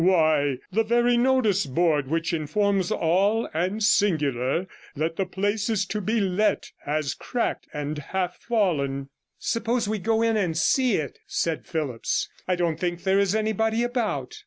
Why, 0.03 0.57
the 0.71 0.81
very 0.83 1.15
notice 1.15 1.67
board, 1.67 2.07
which 2.07 2.33
informs 2.33 2.89
all 2.91 3.47
and 3.53 3.83
singular 3.83 4.65
that 4.95 5.15
the 5.15 5.27
place 5.27 5.69
is 5.69 5.85
to 5.85 6.01
be 6.01 6.19
let, 6.19 6.71
has 6.85 7.13
cracked 7.13 7.67
and 7.71 7.99
half 7.99 8.37
fallen,' 8.37 9.09
144 9.37 9.37
'Suppose 9.37 9.87
we 9.87 9.99
go 9.99 10.23
in 10.23 10.37
and 10.37 10.57
see 10.57 10.95
it,' 10.95 11.19
said 11.27 11.67
Phillipps; 11.67 12.27
'I 12.47 12.55
don't 12.55 12.79
think 12.79 13.03
there 13.03 13.19
is 13.19 13.35
anybody 13.35 13.83
about.' 13.83 14.39